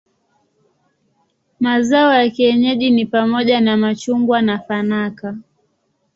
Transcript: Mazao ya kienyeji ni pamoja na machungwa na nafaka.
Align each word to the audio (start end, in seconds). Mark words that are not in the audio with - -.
Mazao 1.59 2.13
ya 2.13 2.29
kienyeji 2.29 2.89
ni 2.91 3.05
pamoja 3.05 3.61
na 3.61 3.77
machungwa 3.77 4.41
na 4.41 4.53
nafaka. 4.67 5.37